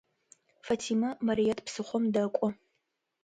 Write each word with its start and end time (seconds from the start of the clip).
Фатимэ 0.65 1.09
Марыет 1.25 1.59
псыхъом 1.65 2.03
дэкӏо. 2.13 2.47